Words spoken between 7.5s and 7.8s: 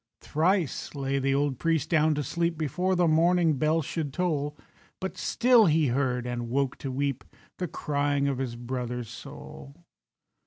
The